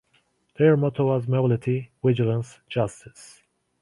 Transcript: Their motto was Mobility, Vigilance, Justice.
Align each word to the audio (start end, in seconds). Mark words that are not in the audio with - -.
Their 0.57 0.75
motto 0.77 1.05
was 1.05 1.27
Mobility, 1.27 1.91
Vigilance, 2.03 2.57
Justice. 2.67 3.43